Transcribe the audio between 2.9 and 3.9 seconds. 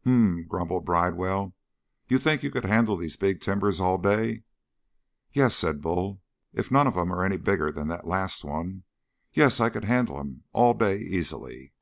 these big timbers